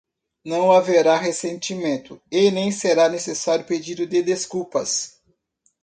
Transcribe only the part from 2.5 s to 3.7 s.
será necessário